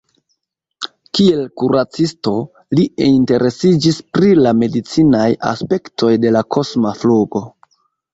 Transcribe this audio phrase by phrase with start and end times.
[1.17, 2.31] Kiel kuracisto,
[2.79, 7.43] li interesiĝis pri la medicinaj aspektoj de la kosma flugo.